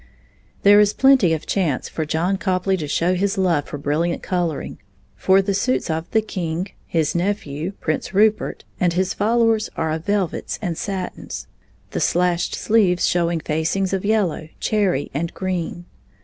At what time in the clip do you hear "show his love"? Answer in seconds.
2.87-3.65